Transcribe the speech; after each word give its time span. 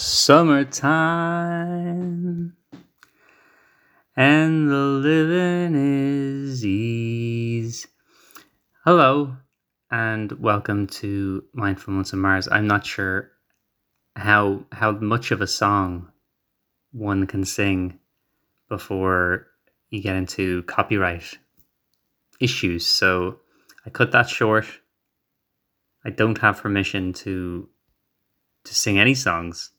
summertime 0.00 2.56
and 4.16 4.70
the 4.70 4.74
living 4.74 5.74
is 5.74 6.64
ease. 6.64 7.86
Hello 8.86 9.36
and 9.90 10.32
welcome 10.40 10.86
to 10.86 11.44
Mindfulness 11.52 12.14
on 12.14 12.20
Mars. 12.20 12.48
I'm 12.50 12.66
not 12.66 12.86
sure 12.86 13.30
how 14.16 14.64
how 14.72 14.92
much 14.92 15.32
of 15.32 15.42
a 15.42 15.46
song 15.46 16.10
one 16.92 17.26
can 17.26 17.44
sing 17.44 17.98
before 18.70 19.48
you 19.90 20.00
get 20.00 20.16
into 20.16 20.62
copyright 20.62 21.36
issues. 22.40 22.86
So 22.86 23.40
I 23.84 23.90
cut 23.90 24.12
that 24.12 24.30
short. 24.30 24.64
I 26.06 26.08
don't 26.08 26.38
have 26.38 26.62
permission 26.62 27.12
to 27.12 27.68
to 28.64 28.74
sing 28.74 28.98
any 28.98 29.14
songs. 29.14 29.72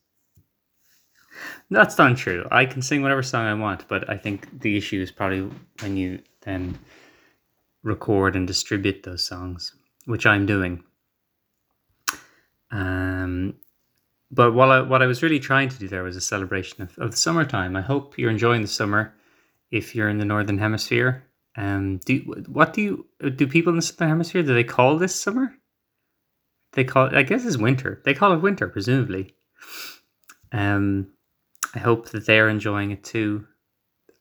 That's 1.69 1.97
not 1.97 2.17
true. 2.17 2.47
I 2.51 2.65
can 2.65 2.81
sing 2.81 3.01
whatever 3.01 3.23
song 3.23 3.45
I 3.45 3.53
want, 3.53 3.87
but 3.87 4.09
I 4.09 4.17
think 4.17 4.59
the 4.59 4.77
issue 4.77 5.01
is 5.01 5.11
probably 5.11 5.49
when 5.81 5.97
you 5.97 6.19
then 6.41 6.77
record 7.83 8.35
and 8.35 8.45
distribute 8.47 9.03
those 9.03 9.23
songs, 9.23 9.73
which 10.05 10.25
I'm 10.25 10.45
doing. 10.45 10.83
Um, 12.71 13.55
but 14.31 14.53
what 14.53 14.69
I, 14.69 14.81
what 14.81 15.01
I 15.01 15.07
was 15.07 15.21
really 15.21 15.39
trying 15.39 15.69
to 15.69 15.77
do 15.77 15.87
there 15.87 16.03
was 16.03 16.15
a 16.15 16.21
celebration 16.21 16.81
of, 16.83 16.97
of 16.97 17.11
the 17.11 17.17
summertime. 17.17 17.75
I 17.75 17.81
hope 17.81 18.17
you're 18.17 18.31
enjoying 18.31 18.61
the 18.61 18.67
summer 18.67 19.13
if 19.71 19.95
you're 19.95 20.09
in 20.09 20.17
the 20.17 20.25
northern 20.25 20.57
hemisphere. 20.57 21.25
Um, 21.57 21.99
do 22.05 22.19
what 22.47 22.73
do 22.73 22.81
you 22.81 23.05
do? 23.31 23.45
People 23.45 23.71
in 23.71 23.75
the 23.75 23.81
southern 23.81 24.07
hemisphere 24.07 24.41
do 24.41 24.53
they 24.53 24.63
call 24.63 24.97
this 24.97 25.19
summer? 25.19 25.53
They 26.73 26.85
call 26.85 27.07
it. 27.07 27.13
I 27.13 27.23
guess 27.23 27.45
it's 27.45 27.57
winter. 27.57 28.01
They 28.05 28.13
call 28.13 28.31
it 28.31 28.41
winter, 28.41 28.69
presumably. 28.69 29.35
Um, 30.53 31.07
I 31.73 31.79
hope 31.79 32.09
that 32.09 32.25
they're 32.25 32.49
enjoying 32.49 32.91
it 32.91 33.03
too. 33.03 33.47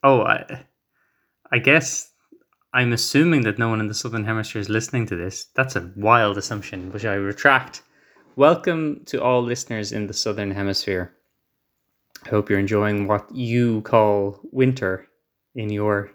Oh, 0.03 0.21
I, 0.21 0.65
I 1.51 1.59
guess 1.59 2.11
I'm 2.73 2.93
assuming 2.93 3.41
that 3.41 3.59
no 3.59 3.67
one 3.69 3.81
in 3.81 3.87
the 3.87 3.93
southern 3.93 4.23
hemisphere 4.23 4.61
is 4.61 4.69
listening 4.69 5.05
to 5.07 5.15
this. 5.15 5.47
That's 5.55 5.75
a 5.75 5.91
wild 5.97 6.37
assumption, 6.37 6.91
which 6.93 7.05
I 7.05 7.15
retract. 7.15 7.83
Welcome 8.37 9.03
to 9.07 9.21
all 9.21 9.43
listeners 9.43 9.91
in 9.91 10.07
the 10.07 10.13
southern 10.13 10.51
hemisphere. 10.51 11.13
I 12.25 12.29
hope 12.29 12.49
you're 12.49 12.59
enjoying 12.59 13.07
what 13.07 13.29
you 13.35 13.81
call 13.81 14.39
winter 14.51 15.07
in 15.55 15.69
your 15.69 16.11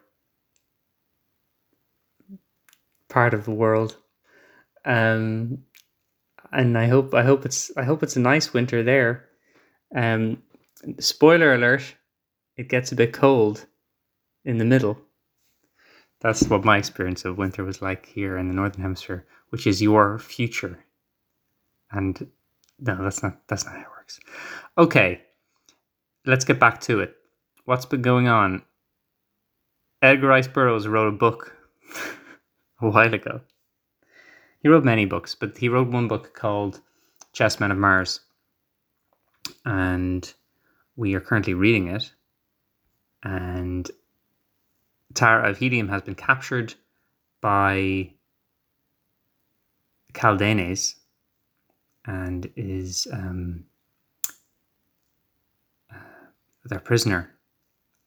part 3.10 3.34
of 3.34 3.44
the 3.44 3.50
world. 3.50 3.96
Um, 4.86 5.58
and 6.52 6.78
I 6.78 6.86
hope 6.86 7.12
I 7.12 7.22
hope 7.22 7.44
it's 7.44 7.70
I 7.76 7.82
hope 7.82 8.02
it's 8.02 8.16
a 8.16 8.20
nice 8.20 8.54
winter 8.54 8.82
there. 8.82 9.26
Um, 9.94 10.42
spoiler 10.98 11.54
alert: 11.54 11.94
it 12.56 12.68
gets 12.68 12.92
a 12.92 12.96
bit 12.96 13.12
cold 13.12 13.66
in 14.44 14.58
the 14.58 14.64
middle. 14.64 14.98
That's 16.20 16.48
what 16.48 16.64
my 16.64 16.78
experience 16.78 17.24
of 17.24 17.38
winter 17.38 17.64
was 17.64 17.82
like 17.82 18.06
here 18.06 18.38
in 18.38 18.48
the 18.48 18.54
northern 18.54 18.82
hemisphere, 18.82 19.26
which 19.50 19.66
is 19.66 19.82
your 19.82 20.18
future. 20.18 20.84
And 21.90 22.30
no, 22.78 23.02
that's 23.02 23.22
not 23.22 23.46
that's 23.48 23.64
not 23.64 23.74
how 23.74 23.82
it 23.82 23.90
works. 23.90 24.20
Okay, 24.78 25.22
let's 26.24 26.44
get 26.44 26.58
back 26.58 26.80
to 26.82 27.00
it. 27.00 27.14
What's 27.64 27.86
been 27.86 28.02
going 28.02 28.28
on? 28.28 28.62
Edgar 30.02 30.28
Rice 30.28 30.48
Burroughs 30.48 30.86
wrote 30.86 31.08
a 31.08 31.16
book 31.16 31.56
a 32.80 32.88
while 32.88 33.12
ago 33.12 33.40
he 34.66 34.68
wrote 34.68 34.82
many 34.82 35.04
books, 35.04 35.36
but 35.36 35.56
he 35.56 35.68
wrote 35.68 35.86
one 35.86 36.08
book 36.08 36.34
called 36.34 36.80
Chessmen 37.32 37.70
of 37.70 37.78
Mars. 37.78 38.18
And 39.64 40.34
we 40.96 41.14
are 41.14 41.20
currently 41.20 41.54
reading 41.54 41.88
it. 41.88 42.12
And 43.22 43.90
Tara 45.14 45.50
of 45.50 45.58
Helium 45.58 45.88
has 45.88 46.02
been 46.02 46.14
captured 46.14 46.74
by 47.40 48.12
Kaldanes 50.12 50.94
and 52.06 52.50
is 52.56 53.06
um, 53.12 53.64
uh, 55.92 55.96
their 56.64 56.80
prisoner. 56.80 57.30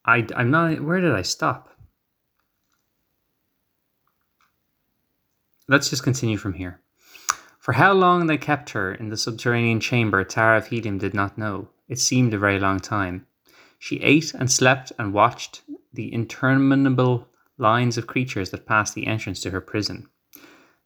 I, 0.06 0.26
I'm 0.36 0.50
not. 0.50 0.82
Where 0.82 1.00
did 1.00 1.14
I 1.14 1.22
stop? 1.22 1.70
Let's 5.68 5.90
just 5.90 6.04
continue 6.04 6.38
from 6.38 6.54
here. 6.54 6.80
For 7.60 7.74
how 7.74 7.94
long 7.94 8.26
they 8.26 8.38
kept 8.38 8.72
her 8.72 8.96
in 8.96 9.10
the 9.10 9.18
subterranean 9.18 9.80
chamber, 9.80 10.24
Tara 10.24 10.58
of 10.58 10.68
Helium 10.68 10.98
did 10.98 11.14
not 11.14 11.38
know. 11.38 11.68
It 11.90 12.00
seemed 12.00 12.34
a 12.34 12.40
very 12.40 12.60
long 12.60 12.80
time. 12.80 13.26
She 13.78 13.98
ate 13.98 14.34
and 14.34 14.50
slept 14.50 14.94
and 14.98 15.12
watched 15.14 15.64
the 15.92 16.14
interminable 16.14 17.28
lines 17.58 17.98
of 17.98 18.08
creatures 18.08 18.52
that 18.52 18.66
passed 18.66 18.96
the 18.96 19.08
entrance 19.08 19.42
to 19.42 19.50
her 19.52 19.60
prison. 19.60 20.08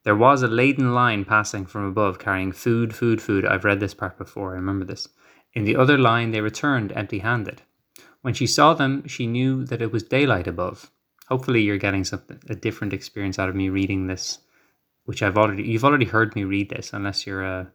There 0.03 0.15
was 0.15 0.41
a 0.41 0.47
laden 0.47 0.95
line 0.95 1.25
passing 1.25 1.67
from 1.67 1.85
above 1.85 2.17
carrying 2.17 2.51
food, 2.51 2.95
food, 2.95 3.21
food. 3.21 3.45
I've 3.45 3.65
read 3.65 3.79
this 3.79 3.93
part 3.93 4.17
before, 4.17 4.53
I 4.53 4.55
remember 4.55 4.85
this. 4.85 5.07
In 5.53 5.65
the 5.65 5.75
other 5.75 5.99
line, 5.99 6.31
they 6.31 6.41
returned 6.41 6.91
empty 6.93 7.19
handed. 7.19 7.61
When 8.21 8.33
she 8.33 8.47
saw 8.47 8.73
them, 8.73 9.07
she 9.07 9.27
knew 9.27 9.65
that 9.65 9.81
it 9.81 9.91
was 9.91 10.03
daylight 10.03 10.47
above. 10.47 10.89
Hopefully, 11.27 11.61
you're 11.61 11.77
getting 11.77 12.03
something, 12.03 12.39
a 12.49 12.55
different 12.55 12.93
experience 12.93 13.37
out 13.37 13.49
of 13.49 13.55
me 13.55 13.69
reading 13.69 14.07
this 14.07 14.39
which 15.05 15.21
I've 15.21 15.37
already 15.37 15.63
you've 15.63 15.85
already 15.85 16.05
heard 16.05 16.35
me 16.35 16.43
read 16.43 16.69
this, 16.69 16.93
unless 16.93 17.27
you're 17.27 17.43
a 17.43 17.71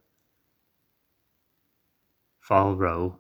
fall 2.49 2.75
row. 2.75 3.15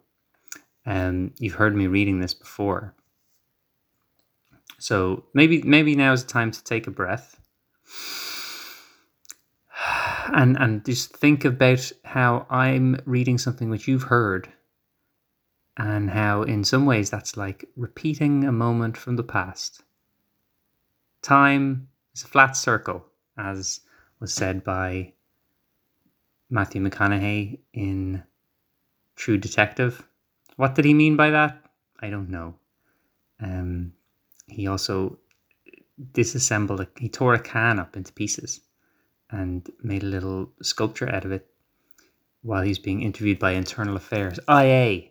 Um, 0.86 1.32
you've 1.38 1.54
heard 1.54 1.76
me 1.76 1.86
reading 1.86 2.18
this 2.18 2.32
before. 2.32 2.94
So 4.78 5.24
maybe 5.34 5.60
maybe 5.62 5.94
now 5.94 6.14
is 6.14 6.24
the 6.24 6.32
time 6.32 6.50
to 6.50 6.64
take 6.64 6.86
a 6.86 6.90
breath 6.90 7.38
and 10.34 10.56
and 10.56 10.82
just 10.84 11.14
think 11.14 11.44
about 11.44 11.92
how 12.04 12.46
I'm 12.48 13.00
reading 13.04 13.36
something 13.36 13.68
which 13.68 13.86
you've 13.86 14.04
heard 14.04 14.48
and 15.76 16.08
how 16.08 16.42
in 16.42 16.64
some 16.64 16.86
ways 16.86 17.10
that's 17.10 17.36
like 17.36 17.66
repeating 17.76 18.44
a 18.44 18.52
moment 18.52 18.96
from 18.96 19.16
the 19.16 19.22
past. 19.22 19.82
Time 21.20 21.88
is 22.14 22.22
a 22.22 22.28
flat 22.28 22.56
circle, 22.56 23.04
as 23.36 23.80
was 24.20 24.32
said 24.32 24.64
by 24.64 25.12
Matthew 26.48 26.80
McConaughey 26.80 27.58
in 27.74 28.22
True 29.18 29.36
Detective. 29.36 30.06
What 30.56 30.76
did 30.76 30.84
he 30.84 30.94
mean 30.94 31.16
by 31.16 31.30
that? 31.30 31.60
I 32.00 32.08
don't 32.08 32.30
know. 32.30 32.54
Um, 33.40 33.92
he 34.46 34.68
also 34.68 35.18
disassembled, 36.12 36.80
a, 36.80 36.88
he 36.96 37.08
tore 37.08 37.34
a 37.34 37.40
can 37.40 37.80
up 37.80 37.96
into 37.96 38.12
pieces 38.12 38.60
and 39.30 39.68
made 39.82 40.04
a 40.04 40.06
little 40.06 40.52
sculpture 40.62 41.12
out 41.12 41.24
of 41.24 41.32
it 41.32 41.46
while 42.42 42.62
he's 42.62 42.78
being 42.78 43.02
interviewed 43.02 43.40
by 43.40 43.50
Internal 43.50 43.96
Affairs. 43.96 44.38
IA. 44.48 45.10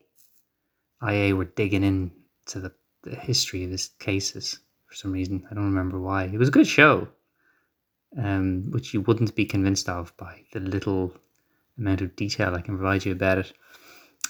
IA 1.06 1.36
were 1.36 1.46
digging 1.46 1.84
into 1.84 2.60
the, 2.62 2.72
the 3.04 3.14
history 3.14 3.66
of 3.66 3.72
his 3.72 3.90
cases 4.00 4.60
for 4.86 4.96
some 4.96 5.12
reason. 5.12 5.46
I 5.52 5.54
don't 5.54 5.66
remember 5.66 6.00
why. 6.00 6.24
It 6.24 6.40
was 6.40 6.48
a 6.48 6.60
good 6.60 6.66
show 6.66 7.10
um, 8.18 8.72
which 8.72 8.94
you 8.94 9.02
wouldn't 9.02 9.36
be 9.36 9.46
convinced 9.46 9.90
of 9.90 10.16
by 10.16 10.44
the 10.54 10.62
little 10.62 11.14
amount 11.78 12.00
of 12.00 12.16
detail 12.16 12.56
I 12.56 12.62
can 12.62 12.78
provide 12.78 13.04
you 13.04 13.12
about 13.12 13.40
it. 13.40 13.54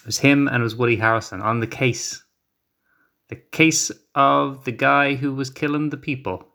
It 0.08 0.16
was 0.16 0.20
him 0.20 0.48
and 0.48 0.62
it 0.62 0.64
was 0.64 0.78
Woody 0.78 0.96
Harrelson 0.96 1.44
on 1.44 1.60
the 1.60 1.68
case. 1.68 2.24
The 3.28 3.36
case 3.36 3.92
of 4.16 4.64
the 4.64 4.72
guy 4.72 5.16
who 5.16 5.34
was 5.34 5.50
killing 5.50 5.90
the 5.90 5.98
people. 5.98 6.48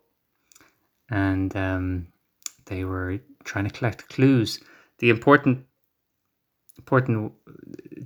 And 1.11 1.55
um, 1.55 2.07
they 2.65 2.83
were 2.83 3.19
trying 3.43 3.65
to 3.65 3.69
collect 3.69 4.09
clues. 4.09 4.59
The 4.97 5.11
important 5.11 5.65
important 6.79 7.31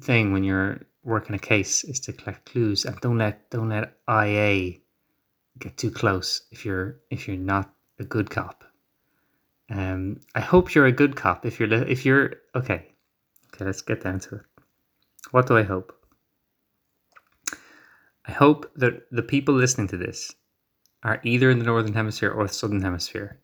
thing 0.02 0.34
when 0.34 0.44
you're 0.44 0.82
working 1.06 1.34
a 1.34 1.40
case 1.40 1.86
is 1.86 2.02
to 2.02 2.12
collect 2.12 2.52
clues 2.52 2.84
and 2.84 3.00
don't 3.00 3.18
let 3.18 3.50
don't 3.50 3.70
let 3.70 3.94
IA 4.10 4.80
get 5.60 5.78
too 5.78 5.92
close 5.92 6.42
if 6.52 6.66
you're 6.66 6.98
if 7.10 7.26
you're 7.26 7.38
not 7.38 7.74
a 8.00 8.04
good 8.04 8.30
cop. 8.30 8.66
Um, 9.70 10.20
I 10.36 10.42
hope 10.42 10.76
you're 10.76 10.88
a 10.88 10.92
good 10.92 11.16
cop. 11.16 11.46
If 11.46 11.58
you're 11.58 11.72
if 11.72 12.06
you're 12.06 12.34
okay, 12.54 12.92
okay, 13.54 13.64
let's 13.64 13.82
get 13.82 14.04
down 14.04 14.20
to 14.20 14.36
it. 14.36 14.42
What 15.32 15.48
do 15.48 15.58
I 15.58 15.64
hope? 15.64 15.94
I 18.26 18.32
hope 18.32 18.72
that 18.76 19.08
the 19.12 19.24
people 19.24 19.54
listening 19.56 19.88
to 19.90 19.98
this 19.98 20.36
are 21.04 21.22
either 21.24 21.50
in 21.50 21.60
the 21.60 21.66
northern 21.66 21.94
hemisphere 21.94 22.32
or 22.32 22.48
the 22.48 22.54
southern 22.54 22.82
hemisphere. 22.82 23.40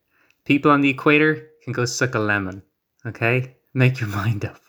People 0.46 0.72
on 0.72 0.82
the 0.82 0.90
equator 0.90 1.50
can 1.64 1.74
go 1.74 1.86
suck 1.86 2.16
a 2.16 2.20
lemon. 2.20 2.62
Okay, 3.06 3.56
make 3.74 4.00
your 4.00 4.10
mind 4.22 4.46
up. 4.46 4.60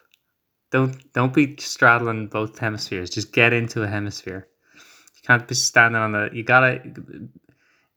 Don't 0.70 1.12
don't 1.12 1.34
be 1.34 1.56
straddling 1.58 2.28
both 2.28 2.58
hemispheres. 2.58 3.10
Just 3.10 3.32
get 3.32 3.52
into 3.52 3.82
a 3.82 3.88
hemisphere. 3.88 4.48
You 4.74 5.22
can't 5.26 5.46
be 5.48 5.54
standing 5.54 6.00
on 6.00 6.12
the. 6.12 6.30
You 6.32 6.42
gotta 6.42 6.82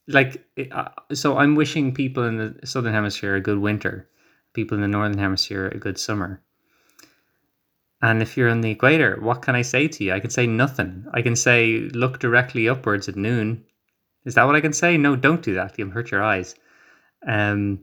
like 0.07 0.43
uh, 0.71 0.89
so 1.13 1.37
i'm 1.37 1.55
wishing 1.55 1.93
people 1.93 2.23
in 2.23 2.37
the 2.37 2.65
southern 2.65 2.93
hemisphere 2.93 3.35
a 3.35 3.41
good 3.41 3.59
winter 3.59 4.09
people 4.53 4.75
in 4.75 4.81
the 4.81 4.87
northern 4.87 5.17
hemisphere 5.17 5.67
a 5.67 5.77
good 5.77 5.99
summer 5.99 6.41
And 8.01 8.21
if 8.21 8.37
you're 8.37 8.49
on 8.49 8.61
the 8.61 8.71
equator, 8.71 9.17
what 9.19 9.41
can 9.41 9.55
I 9.55 9.63
say 9.63 9.87
to 9.87 10.03
you? 10.03 10.13
I 10.13 10.19
can 10.19 10.29
say 10.29 10.45
nothing. 10.45 11.05
I 11.13 11.21
can 11.21 11.35
say, 11.35 11.89
look 11.93 12.19
directly 12.19 12.69
upwards 12.69 13.09
at 13.09 13.15
noon. 13.15 13.65
Is 14.25 14.35
that 14.35 14.43
what 14.43 14.55
I 14.55 14.61
can 14.61 14.73
say? 14.73 14.97
No, 14.97 15.15
don't 15.15 15.41
do 15.41 15.55
that. 15.55 15.77
You'll 15.77 15.89
hurt 15.89 16.11
your 16.11 16.23
eyes. 16.23 16.53
Um, 17.25 17.79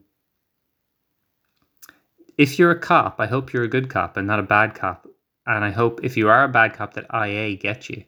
if 2.38 2.58
you're 2.58 2.70
a 2.70 2.78
cop, 2.78 3.19
I 3.19 3.26
hope 3.26 3.52
you're 3.52 3.64
a 3.64 3.69
good 3.69 3.88
cop 3.88 4.16
and 4.16 4.26
not 4.26 4.38
a 4.38 4.44
bad 4.44 4.75
cop. 4.75 5.06
And 5.46 5.64
I 5.64 5.70
hope 5.70 6.00
if 6.02 6.16
you 6.16 6.28
are 6.28 6.44
a 6.44 6.49
bad 6.49 6.75
cop 6.75 6.94
that 6.94 7.06
IA 7.12 7.56
gets 7.56 7.90
you. 7.90 8.05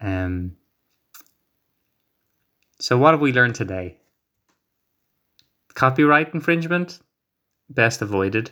Um, 0.00 0.56
so 2.80 2.98
what 2.98 3.12
have 3.12 3.20
we 3.20 3.32
learned 3.32 3.54
today? 3.54 3.98
Copyright 5.74 6.34
infringement, 6.34 7.00
best 7.70 8.02
avoided. 8.02 8.50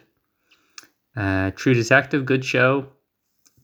Uh, 1.17 1.51
True 1.53 1.75
Detective, 1.75 2.27
good 2.27 2.45
show. 2.45 2.89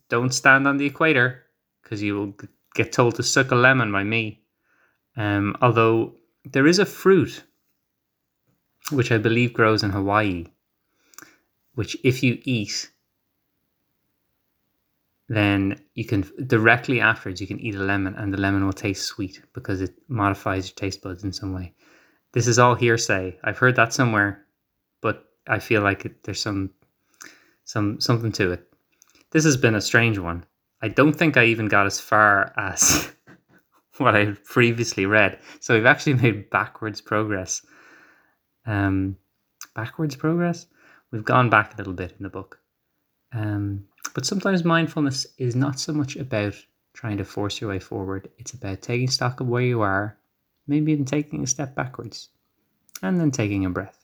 Don't 0.09 0.33
stand 0.33 0.67
on 0.67 0.79
the 0.79 0.87
equator 0.87 1.45
because 1.83 2.03
you 2.03 2.15
will 2.15 2.35
get 2.75 2.93
told 2.93 3.17
to 3.17 3.23
suck 3.23 3.51
a 3.51 3.55
lemon 3.55 3.93
by 3.93 4.05
me. 4.05 4.43
Um, 5.17 5.57
although 5.61 6.15
there 6.45 6.67
is 6.67 6.79
a 6.79 6.87
fruit 6.87 7.45
which 8.91 9.13
I 9.13 9.19
believe 9.19 9.53
grows 9.53 9.83
in 9.83 9.91
Hawaii, 9.91 10.47
which 11.75 11.97
if 12.03 12.23
you 12.23 12.39
eat, 12.45 12.91
then 15.29 15.81
you 15.95 16.05
can 16.05 16.25
directly 16.47 17.01
afterwards 17.01 17.41
you 17.41 17.47
can 17.47 17.61
eat 17.61 17.75
a 17.75 17.83
lemon 17.83 18.15
and 18.17 18.33
the 18.33 18.41
lemon 18.41 18.65
will 18.65 18.73
taste 18.73 19.05
sweet 19.05 19.41
because 19.55 19.81
it 19.81 19.95
modifies 20.09 20.69
your 20.69 20.75
taste 20.75 21.03
buds 21.03 21.25
in 21.25 21.33
some 21.33 21.55
way. 21.55 21.75
This 22.33 22.47
is 22.47 22.59
all 22.59 22.75
hearsay. 22.75 23.39
I've 23.45 23.59
heard 23.59 23.77
that 23.77 23.93
somewhere, 23.93 24.47
but 25.01 25.27
I 25.47 25.59
feel 25.59 25.83
like 25.83 26.23
there's 26.23 26.41
some 26.41 26.71
some 27.65 28.01
something 28.01 28.33
to 28.33 28.53
it. 28.53 28.69
This 29.31 29.45
has 29.45 29.57
been 29.57 29.75
a 29.75 29.81
strange 29.81 30.19
one. 30.19 30.45
I 30.83 30.89
don't 30.89 31.13
think 31.13 31.37
I 31.37 31.45
even 31.45 31.69
got 31.69 31.87
as 31.87 32.01
far 32.01 32.53
as 32.57 33.11
what 33.99 34.15
I 34.15 34.33
previously 34.45 35.07
read. 35.07 35.39
So 35.61 35.75
we've 35.75 35.87
actually 35.87 36.15
made 36.15 36.51
backwards 36.51 37.01
progress. 37.01 37.65
Um, 38.67 39.17
backwards 39.75 40.17
progress. 40.17 40.67
We've 41.11 41.25
gone 41.25 41.51
back 41.51 41.75
a 41.75 41.77
little 41.77 41.93
bit 41.93 42.15
in 42.19 42.23
the 42.23 42.31
book. 42.31 42.59
Um, 43.33 43.85
but 44.15 44.27
sometimes 44.27 44.65
mindfulness 44.65 45.27
is 45.39 45.57
not 45.57 45.79
so 45.79 45.93
much 45.93 46.17
about 46.17 46.55
trying 46.95 47.17
to 47.19 47.25
force 47.25 47.61
your 47.61 47.71
way 47.71 47.79
forward. 47.79 48.29
It's 48.39 48.53
about 48.53 48.83
taking 48.83 49.09
stock 49.09 49.41
of 49.41 49.49
where 49.49 49.63
you 49.63 49.81
are, 49.81 50.19
maybe 50.67 50.93
even 50.93 51.05
taking 51.05 51.43
a 51.43 51.47
step 51.47 51.75
backwards, 51.75 52.29
and 53.03 53.19
then 53.19 53.31
taking 53.31 53.65
a 53.65 53.71
breath. 53.71 54.02